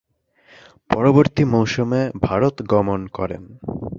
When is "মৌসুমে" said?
1.43-2.01